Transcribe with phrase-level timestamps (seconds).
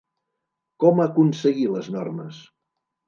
[0.83, 2.41] Com aconseguir les normes?